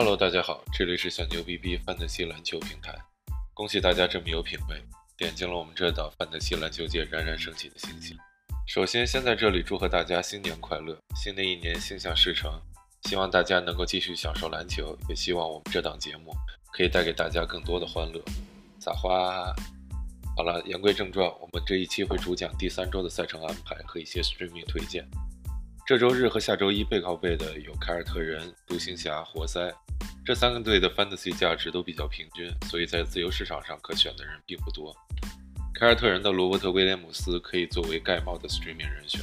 [0.00, 2.96] Hello，大家好，这里是小牛逼逼范特西篮球平台。
[3.52, 4.80] 恭喜大家这么有品味，
[5.16, 8.16] 点进了我们这档范特西篮球界冉冉升起的星星。
[8.68, 12.48] 首先，先在这里祝贺大家新年快乐，新的一年心想事成。
[13.08, 16.32] 希望大家能够继续享受篮球，也希望我们这档节目
[16.72, 18.22] 可以带给大家更多的欢乐。
[18.78, 19.52] 撒花！
[20.36, 25.04] 好了，言归正传，我们这一期会主讲第三周的赛程安排和一些 streaming 推荐。
[25.84, 29.74] 这周日和下周一背靠背的有凯尔特人、独行侠、活塞，
[30.28, 34.94] 这三个队的 fantasy 价值都比较平均，所以在自由市场上可选的人并不多。
[35.72, 39.22] 凯尔特人的罗伯特·威廉姆斯可以作为盖帽的 streaming 人选。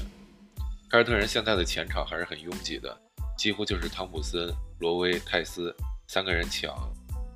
[0.89, 2.99] 凯尔特人现在的前场还是很拥挤的，
[3.37, 5.75] 几乎就是汤普森、罗威、泰斯
[6.07, 6.73] 三个人抢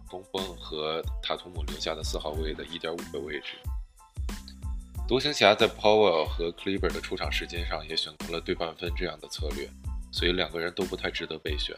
[0.10, 3.50] 中锋和塔图姆留下的四号位的一点五个位置。
[5.08, 9.70] 独行侠在 Powell 和 c l e b e r 的出场时间上也选择了对半分这样的策略，
[10.12, 11.78] 所以两个人都不太值得备选。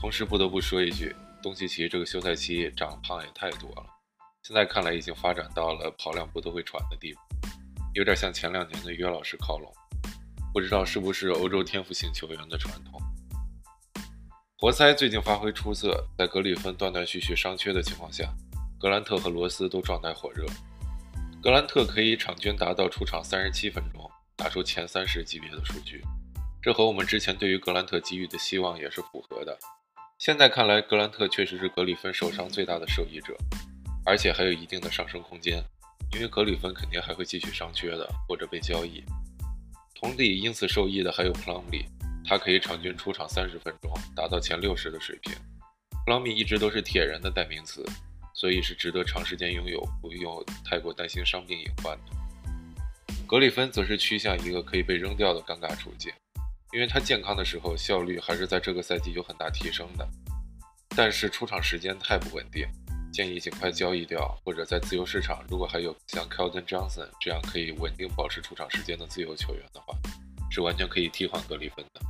[0.00, 3.84] 同时不得不说一句，东契奇这个休赛期长胖也太多了，
[4.44, 7.20] 现在看来已经发展到了跑两步都会喘的地步，
[7.94, 9.72] 有点像前两年的约老师靠拢。
[10.52, 13.00] 不知道是不是欧洲天赋型球员的传统。
[14.56, 18.32] 活塞最近发挥出色，在格里芬断断续续伤缺的情况下，
[18.78, 20.46] 格兰特和罗斯都状态火热。
[21.42, 26.02] 格兰特可以场均达到出场三十七分钟，打出前三十级别的数据，
[26.62, 29.58] 这和我们之前对于格兰特给予的希望也是符合的。
[30.18, 33.36] 现在看来，格兰特确实是格里芬受伤最大的受益者，
[34.04, 35.62] 而且还有一定的上升空间，
[36.12, 39.04] 因为格里芬肯定还会继续伤缺的，或者被交易。
[39.94, 41.86] 同理，因此受益的还有 Plumlee，
[42.26, 45.32] 他可以场均出场三十分钟，达到前六十的水平。
[46.04, 47.84] Plumlee 一直都是铁人的代名词。
[48.34, 53.14] 所以是值得长时间拥有，不用太过担心伤病隐患的。
[53.26, 56.12] 格里芬则是趋向一个可以被扔掉的尴尬处境，
[56.72, 60.06] 因为他健康的时候效率还是在这个赛季有很大提升的，
[60.96, 62.66] 但是出场时间太不稳定，
[63.12, 69.94] 建议尽快交易掉，或者在自由市场如果还有像 Keldon Johnson 这样可以稳定保持出场时间的自由球员的话，
[70.50, 72.00] 是完全可以替换格里芬的。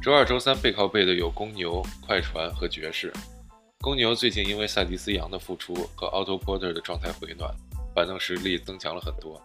[0.00, 3.12] 周二、周三背靠背的有公牛、快船和爵士。
[3.80, 7.52] 公牛最近因为塞迪斯·杨的复出和 Otto Porter 的状态回暖，
[7.92, 9.42] 板凳实力增强了很多。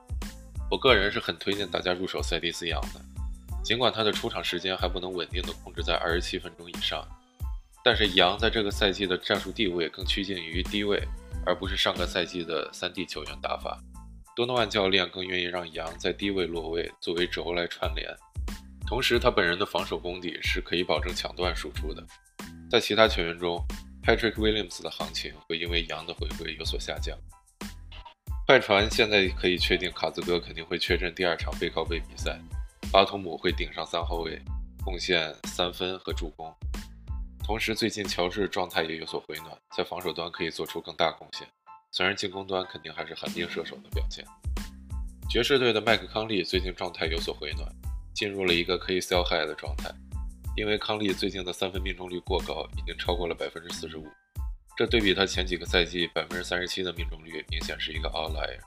[0.69, 3.01] 我个人是很推荐大家入手塞迪斯·杨的，
[3.63, 7.07] 尽管他的出场时间还不能稳定的控制在二十七分钟以上，
[7.83, 11.01] 但是杨在这个赛季的战术地位更趋近于低位，
[11.45, 13.79] 而不是上个赛季的三 D 球员打法。
[14.35, 18.09] 多诺万教练更愿意让杨在低位落位，作为轴来串联。
[18.87, 22.05] 同时，他本人的防守功底是可以保证抢断输出的。
[22.69, 23.61] 在其他球员中
[24.03, 27.17] ，Patrick Williams 的行情会因为杨的回归有所下降。
[28.47, 32.39] 快船现在可以确定，卡兹哥肯定会确认第二场背靠背比赛，
[32.91, 34.37] 巴图姆会顶上三号位，
[34.83, 36.53] 贡献三分和助攻。
[37.41, 41.47] 同时，最近乔治状态也有所回暖，在防守端可以做出更大贡献。
[41.89, 44.25] 虽然进攻端肯定还是寒冰射手的表现。
[45.29, 47.65] 爵士队的麦克康利最近状态有所回暖，
[48.13, 49.89] 进入了一个可以 sell high 的状态。
[50.57, 54.05] 因为康利最近的三分命中率过高，已经超过了百分之四十五，
[54.75, 58.59] 这对比他前几个赛季百分之三十七的命中率，明显是一个 outlier。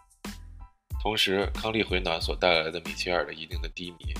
[1.04, 4.14] 同时，康利回暖所带来的米切尔的一定的低迷，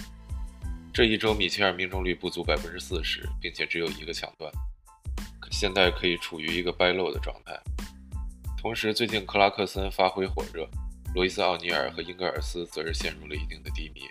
[0.92, 4.52] 这一周米切尔命中率不足百分之四十，并且只有一个抢断，
[5.50, 7.58] 现在可以处于一个 buy low 的状态。
[8.60, 10.68] 同时，最近克拉克森发挥火热，
[11.14, 14.02] 罗伊斯奥尼尔和英格尔斯则是陷入了一定的低迷。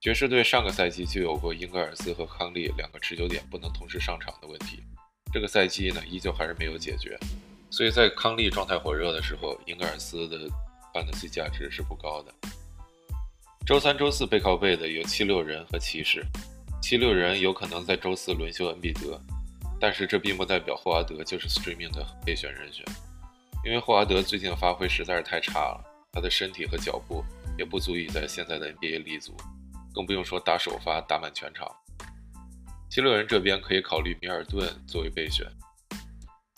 [0.00, 4.82] 爵士队上个赛季就有过英格尔斯和康利两个持久点不能同时上场的问题，
[5.30, 7.18] 这个赛季呢依旧还是没有解决，
[7.70, 10.38] 所以在康利状态火热的时候，英格尔斯的
[10.92, 12.34] fantasy 价值是不高的。
[13.66, 16.24] 周三、周四背靠背的有七六人和骑士，
[16.82, 19.20] 七六人有可能在周四轮休恩比德，
[19.80, 22.84] 但是这并不代表霍华德就是 streaming 的备选人选，
[23.64, 27.24] 因为霍华德最近发挥实在是太差了，他的身体和脚步
[27.56, 29.36] 也不足以在现在的 NBA 立足。
[29.94, 31.70] 更不用说打首发打满全场。
[32.88, 35.46] 七六人这边可以考虑米尔顿作为备选。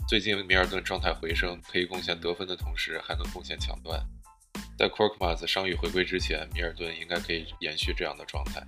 [0.09, 4.01] 最近米尔顿状态回升，可以贡献得分的同时，还能贡献抢断。
[4.77, 8.63] 在 Korkmaz 伤愈回归之前，米尔顿应该可以延续这样的状态。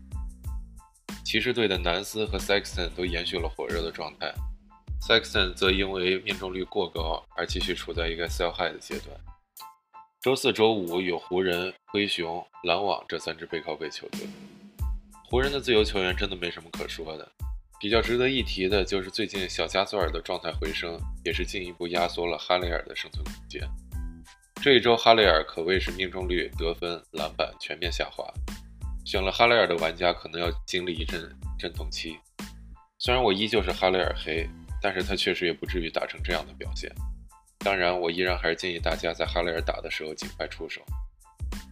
[1.24, 4.32] 骑士队的南斯和 Sexton 都延续了火热的状态
[5.00, 9.18] ，Sexton 则因为命中率过高而继续处在一个 sell high 的阶段。
[10.22, 14.20] 周四周五有湖人、灰熊、篮网这三支背靠背球队。
[15.28, 17.28] 湖人的自由球员真的没什么可说的，
[17.80, 23.68] 比较值得一提的就是最近小加索尔的状态回升，也是进一步压缩了哈雷尔的生存空间。
[24.62, 28.24] 这一周哈雷尔可谓是命中率、得分、篮板全面下滑，
[29.04, 31.22] 选了哈雷尔的玩家可能要经历一阵
[31.58, 32.16] 阵痛期。
[32.98, 34.48] 虽然我依旧是哈雷尔黑，
[34.82, 36.90] 但是他确实也不至于打成这样的表现。
[37.58, 40.82] 当然，我依然还是建议大家在哈雷尔打的时候尽快出手。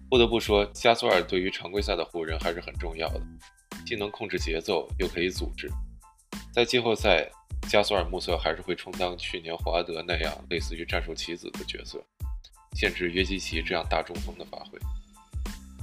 [0.08, 3.20] 不得不说，加索尔对于常规赛的湖人还是很重要的，
[3.84, 5.68] 既能控制节奏，又可以组织。
[6.52, 7.28] 在季后赛，
[7.68, 12.04] 加索尔目测还是会充当去年霍华德那样类似于战术棋子的角色，
[12.74, 14.78] 限制约基奇这样大中锋的发挥。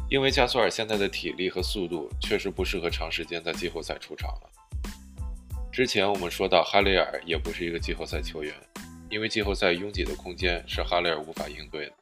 [0.10, 4.50] 因为加索尔现在的体力和速度确实不适合长时间在季后赛出场了。
[5.72, 8.54] 之前我们说到哈雷尔也不是一个季后赛球员，
[9.10, 11.94] 因为季后赛拥挤的空间是哈雷尔无法应对的。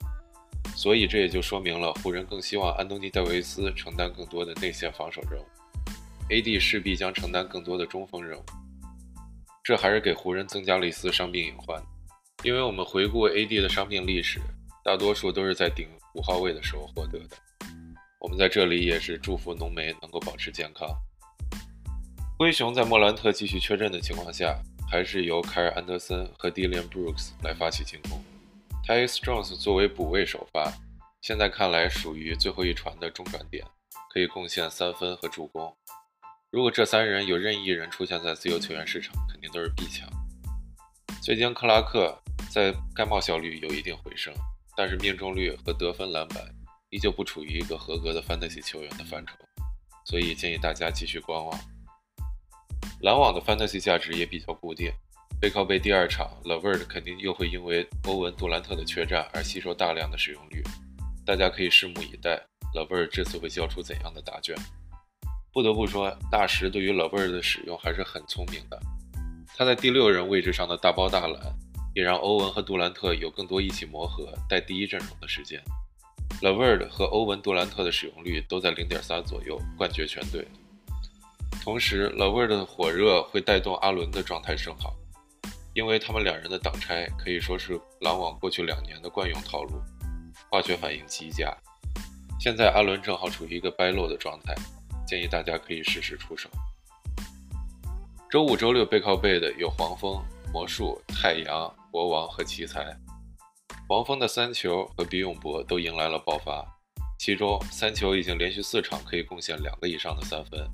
[0.75, 5.45] 所以这也就说明了湖人更希望安东尼·戴维斯承担更多的内线防守任务
[6.29, 8.43] ，AD 势必将承担更多的中锋任务。
[9.63, 11.79] 这还是给湖人增加了一丝伤病隐患，
[12.43, 14.39] 因为我们回顾 AD 的伤病历史，
[14.89, 17.37] 大多数都是在顶五号位的时候获得的。
[18.19, 20.89] 我们在这里也是祝福浓眉能够保持健康。
[22.39, 24.59] 灰熊在莫兰特继续缺阵的情况下，
[24.89, 28.19] 还是由凯尔·安德森和 Dillon Brooks 来发起进攻。
[28.83, 30.73] Tyus Jones 作为补位首发，
[31.21, 33.63] 现在看来属于最后一传的中转点，
[34.11, 35.71] 可以贡献三分和助攻。
[36.49, 40.09] 如果这三人有任意一人出现在自由球员市场，肯定都是必抢。
[41.21, 42.19] 最近克拉克
[42.49, 44.33] 在盖帽效率有一定回升，
[44.79, 46.41] 但是命中率和得分篮板
[46.89, 49.33] 依旧不处于一个合格的 fantasy 球员的范畴，
[50.05, 51.59] 所以建议大家继续观望。
[53.01, 54.89] 篮网的 fantasy 价值也比较固定。
[55.37, 60.63] 背靠背第二场，Lavert 肯定又会因为欧文杜兰特的缺战而吸收大量的使用率，
[61.25, 62.41] 大家可以拭目以待
[62.73, 64.55] ，Lavert 这次会交出怎样的答卷。
[65.51, 68.79] 不得不说，大石对于 Lavert 的使用还是很聪明的，
[69.57, 71.53] 他在第六人位置上的大包大揽，
[71.93, 75.61] 也让欧文和杜兰特有更多一起磨合带第一阵容的时间。
[76.41, 80.47] Lavert 和欧文杜兰特的使用率都在零点三左右，冠绝全队。
[81.63, 84.95] 同时，Lavert 的火热会带动阿伦的状态升好。
[85.75, 89.79] 因为他们两人的挡拆可以说是篮网过去两年的惯用套路，
[90.49, 91.55] 化学反应极佳。
[92.39, 94.53] 现在阿伦正好处于一个掰漏的状态，
[95.05, 96.49] 建议大家可以适时出手。
[98.29, 100.21] 周五、周六背靠背的有黄蜂、
[100.51, 102.97] 魔术、太阳、国王和奇才。
[103.87, 106.65] 黄蜂的三球和比永博都迎来了爆发，
[107.17, 110.67] 其中三球已经连续四场可以贡献两个以上的三分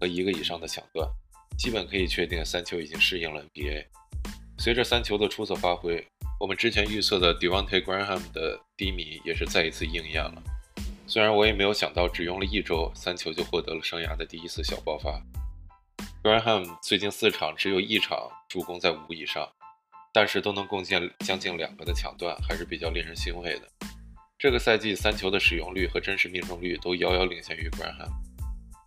[0.00, 1.08] 和一个以上的抢断，
[1.58, 3.86] 基本可以确定三球已经适应了 NBA。
[4.58, 6.06] 随着三球的出色发挥，
[6.38, 10.42] 我们之前预测的 Devonte Graham 的低迷也是再一次应验了。
[11.06, 15.20] 虽然我也没有想到，只用了一周，三球就获得了生涯的第一次小爆发。
[16.22, 19.50] Graham 最近四场只有一场助攻在五以上，
[20.12, 23.68] 但是都能贡献将近两个的抢断，还是比较令人欣慰的。
[24.38, 28.10] 这个赛季三球的使用率和真实命中率都遥遥领先于 Graham。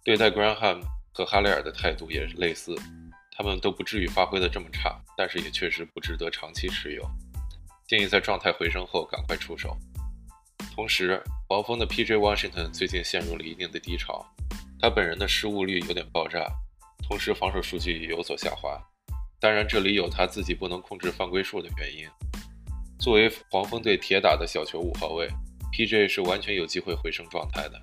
[0.03, 0.81] 对待 Graham
[1.13, 2.75] 和哈雷尔的态度也是类似。
[3.35, 7.03] 他们都不至于发挥的这么差，但是也确实不值得长期持有。
[7.87, 9.75] 建议在状态回升后赶快出手。
[10.75, 12.15] 同时，黄蜂的 P.J.
[12.15, 14.23] Washington 最近陷入了一定的低潮，
[14.79, 16.45] 他本人的失误率有点爆炸，
[17.07, 18.79] 同时防守数据也有所下滑。
[19.43, 22.07] 当然，这里有他自己不能控制犯规数的原因。
[22.97, 25.27] 作为黄蜂队铁打的小球五号位
[25.69, 26.07] ，P.J.
[26.07, 27.77] 是完全有机会回升状态的，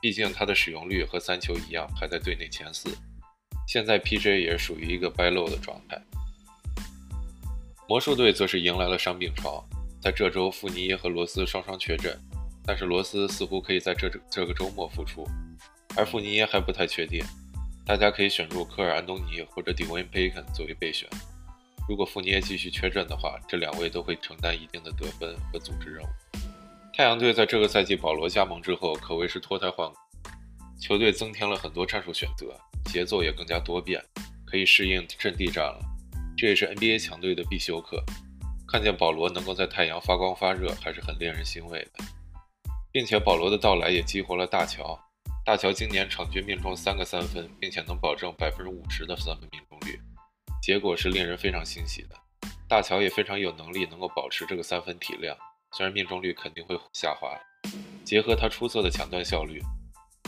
[0.00, 2.90] 毕竟他的使用率和三球一样排在队内前四。
[3.68, 6.02] 现在 PJ 也属于一个掰漏的状态，
[7.88, 9.64] 魔术队则是迎来了伤病潮，
[10.00, 12.18] 在这周富尼耶和罗斯双双缺阵，
[12.66, 15.24] 但是罗斯似乎可以在这这个周末复出，
[15.96, 17.24] 而富尼耶还不太确定，
[17.84, 21.08] 大家可以选入科尔安东尼或者 Dwayne Bacon 作为备选。
[21.88, 26.08] 如果富尼耶继续缺阵的话，这两位都会承担一定的得分和组织任务。
[26.94, 29.96] 太阳队在这个赛季保罗加盟之后，可谓是脱胎换骨，
[30.80, 32.54] 球队增添了很多战术选择。
[32.86, 34.02] 节奏也更加多变，
[34.44, 35.80] 可以适应阵地战了。
[36.36, 38.02] 这也是 NBA 强队的必修课。
[38.66, 42.04] 看见保罗能够在太阳发光发热，还是很令人欣慰的。
[42.90, 44.98] 并且保罗的到来也激活了大乔。
[45.44, 50.00] 大乔今年场均命中三个三分，并且能保证百分之五十的三分命中率，
[50.62, 52.16] 结果是令人非常欣喜的。
[52.68, 55.36] 大乔也非常有能力能够保持这个三分体量，
[55.72, 57.36] 虽然命中率肯定会下滑。
[58.04, 59.60] 结合他出色的抢断效率，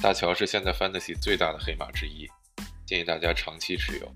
[0.02, 2.28] 大乔是现在 Fantasy 最大的黑马之一。
[2.84, 4.12] 建议大家长期持有。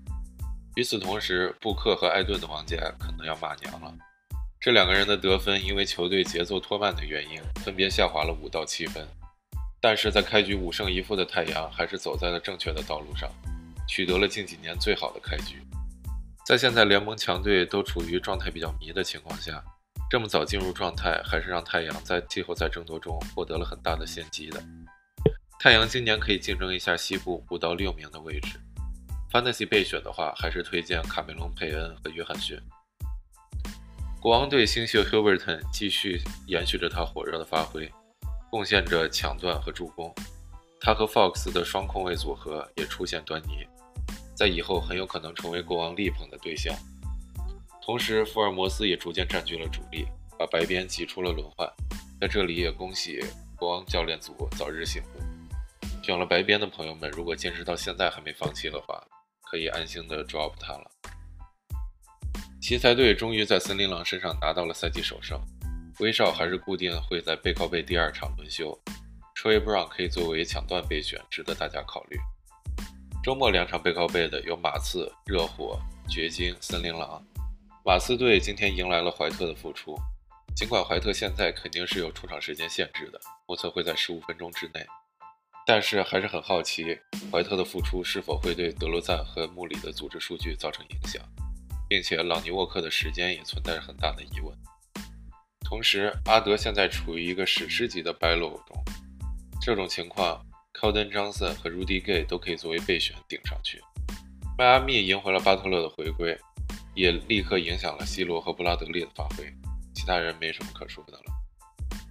[0.75, 3.93] 与此同时，布克和艾顿的王家可能要骂娘了。
[4.59, 9.07] 这两个人的得分因为球队节奏拖慢的原因，分别下滑了五到七分。
[9.81, 13.29] 但是在开局五胜一负的太阳，还是走在了正确的道路上，
[13.87, 15.61] 取得了近几年最好的开局。
[16.45, 19.63] 在现在联盟强队都处于状态比较迷的情况下，
[20.09, 24.61] 这么早进入状态，还是让太阳在季后赛争夺中获得了很大的先机的。
[25.59, 28.59] 太阳今年可以竞争一下西部五到六名的位置。
[29.31, 32.59] Fantasy 备选的话，还是推荐卡梅隆·佩恩和约翰逊。
[34.19, 37.91] 国王队新秀 Hilberton 继续延续着他火热的发挥，
[38.49, 40.13] 贡献着抢断和助攻。
[40.81, 43.67] 他和 Fox 的双控卫组合也出现端倪，
[44.35, 46.73] 在以后很有可能成为国王力捧的对象。
[47.81, 50.05] 同时，福尔摩斯也逐渐占据了主力，
[50.37, 51.67] 把白边挤出了轮换。
[52.21, 53.19] 在这里也恭喜
[53.57, 59.03] 国王教练组早日醒悟，选了白边的朋友们，如果坚持到现在还没放弃的话，
[59.49, 60.91] 可以安心的 drop 他了。
[62.61, 65.41] 奇才队终于在森林狼身上拿到了赛季首胜，
[65.99, 68.77] 威少还是固定会在背靠背第二场轮休
[69.35, 72.17] ，Trey Brown 可以作为抢断备选，值得大家考虑。
[73.21, 75.77] 周末两场背靠背的有马刺、热火、
[76.07, 77.21] 掘金、森林狼。
[77.83, 79.97] 马刺队今天迎来了怀特的复出。
[80.55, 84.85] 尽管怀特现在肯定是有出场时间限制的，目测会在十五分钟之内，
[85.65, 86.97] 但是还是很好奇
[87.29, 91.21] 怀特的复出是否会对德罗赞和穆里的组织数据造成影响，
[91.89, 94.57] 并且朗尼沃克的时间也存在着很大的疑问。
[95.69, 98.83] 同时，阿德现在处于一个史诗级的败露中，
[99.61, 103.79] 这种情况，考登·张森和 Rudy Gay 都可以作为备选顶上去。
[104.57, 106.35] 迈阿密赢回了巴特勒的回归，
[106.95, 109.45] 也立刻影响了西罗和布拉德利的发挥。
[109.93, 111.23] 其他人没什么可说的了。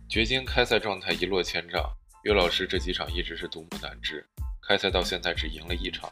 [0.09, 1.83] 掘金开赛状态一落千丈，
[2.23, 4.25] 岳老师这几场一直是独木难支，
[4.63, 6.09] 开赛到现在只赢了一场。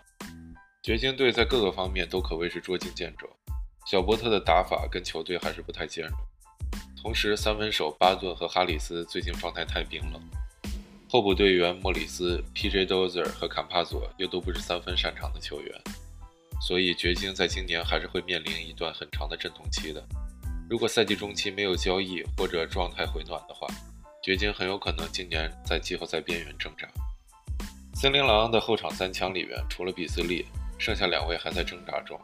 [0.83, 3.29] 掘金队在各个方面都可谓是捉襟见肘，
[3.87, 6.19] 小波特的打法跟球队还是不太兼容。
[7.07, 10.21] 同时，三分手巴顿和哈里斯最近状态太冰冷，
[11.09, 12.85] 候补队员莫里斯、P.J.
[12.85, 15.81] Dozier 和坎帕佐又都不是三分擅长的球员，
[16.61, 20.05] 所以掘金在今年还是会面临一段很长的阵痛期的。
[20.69, 23.69] 如果赛季中期没有交易或者状态回暖的话，
[24.21, 26.89] 掘金很有可能今年在季后赛边缘挣扎。
[27.95, 30.45] 森林狼的后场三强里面，除了比斯利，
[30.77, 32.21] 剩下两位还在挣扎中。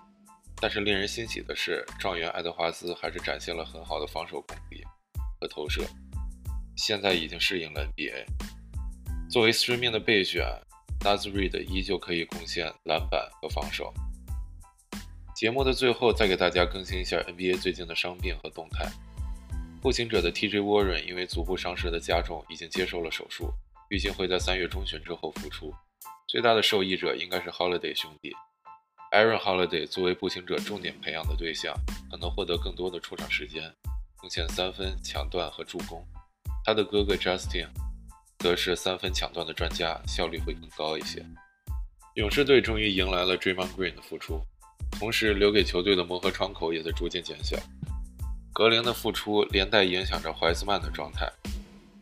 [0.63, 4.85] 但是令人欣喜的是，状元爱德华兹还是展现了很好的防守功力
[5.41, 5.83] 和投射，
[6.77, 8.25] 现在已经适应了 NBA。
[9.29, 10.47] 作为 Streaming 的备选
[11.01, 13.93] ，Naz Reid 依旧可以贡献篮板和防守。
[15.35, 18.89] 节目的最后，再给大家更新一下 NBA 最近的伤病和动态。
[19.81, 23.53] 步行者的 TJ Warren 因为足部伤势的加重，已经接受了手术，
[23.91, 25.75] 预计会在三月中旬之后复出。
[26.29, 28.33] 最大的受益者应该是 Holiday 兄弟。
[29.13, 31.75] Aaron Holiday 作为步行者重点培养的对象，
[32.11, 33.71] 可能获得更多的出场时间，
[34.17, 36.03] 贡献三分、抢断和助攻。
[36.65, 37.69] 他的哥哥 Justin
[38.39, 41.23] 则是三分抢断的专家，效率会更高一些。
[42.15, 44.41] 勇士队终于迎来了 Draymond Green 的复出。
[44.93, 47.59] 同时，留给球队的磨合窗口也在逐渐减小。
[48.51, 51.31] 格林的复出连带影响着怀斯曼的状态。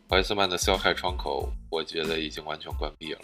[0.09, 3.19] 怀斯曼的消害窗口，我觉得已经完全关闭了。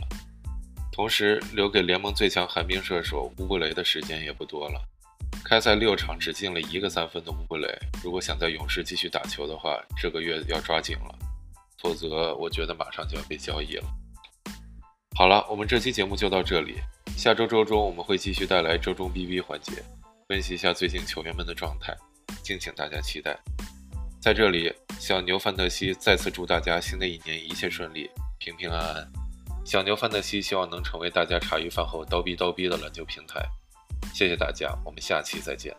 [0.97, 4.81] 同时，留给联盟最强寒冰射手乌布雷的时间也不多了。
[5.45, 7.67] 开赛六场只进了一个三分的乌布雷，
[8.03, 11.15] 如果想在勇士继续打球的话，这个月要抓紧了，
[11.79, 13.83] 否则我觉得马上就要被交易了。
[15.15, 16.77] 好了，我们这期节目就到这里。
[17.15, 19.73] 下周周中我们会继续带来周中 B B 环节，
[20.27, 21.95] 分析一下最近球员们的状态，
[22.41, 23.37] 敬请大家期待。
[24.19, 29.26] 在这里，小牛范特西再次祝大家新的一年一切顺利，平平安安。
[29.67, 33.45] 小牛范特西希望能成为大家茶余饭后叨逼叨逼的篮球平台。
[34.13, 35.75] 谢谢大家，我们下期再见。